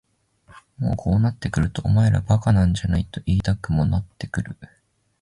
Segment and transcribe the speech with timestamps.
[0.79, 4.57] もうこうなってくるとお前ら馬鹿なんじゃないと言いたくもなってくる。